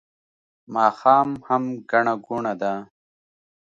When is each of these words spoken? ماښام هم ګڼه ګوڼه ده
ماښام 0.73 1.29
هم 1.47 1.63
ګڼه 1.89 2.13
ګوڼه 2.25 2.53
ده 2.61 2.73